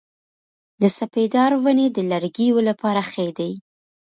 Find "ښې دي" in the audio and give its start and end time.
3.11-3.51